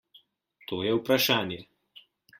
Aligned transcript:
To 0.71 0.79
je 0.87 0.93
vprašanje. 0.95 1.59